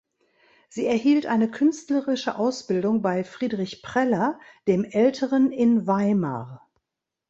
Sie 0.67 0.87
erhielt 0.87 1.27
eine 1.27 1.47
künstlerische 1.51 2.35
Ausbildung 2.39 3.03
bei 3.03 3.23
Friedrich 3.23 3.83
Preller 3.83 4.39
dem 4.67 4.83
Älteren 4.83 5.51
in 5.51 5.85
Weimar. 5.85 6.67